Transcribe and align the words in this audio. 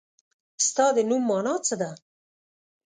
ستا 0.67 0.85
د 0.95 0.99
نوم 1.09 1.23
مانا 1.29 1.55
څه 1.67 1.75
ده؟ 1.81 1.91